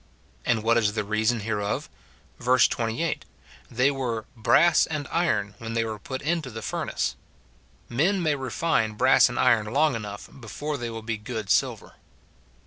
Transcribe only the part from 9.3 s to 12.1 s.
iron long enough before they will be good silver.